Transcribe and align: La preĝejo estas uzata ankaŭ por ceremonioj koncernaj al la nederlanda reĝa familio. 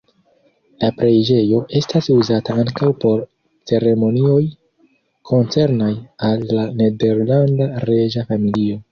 La 0.83 0.87
preĝejo 0.99 1.57
estas 1.79 2.07
uzata 2.13 2.55
ankaŭ 2.61 2.87
por 3.03 3.19
ceremonioj 3.71 4.39
koncernaj 5.31 5.91
al 6.29 6.43
la 6.61 6.63
nederlanda 6.79 7.69
reĝa 7.91 8.25
familio. 8.31 8.79